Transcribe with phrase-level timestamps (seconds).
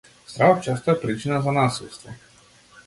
[0.31, 2.13] Стравот често е причина за насилство.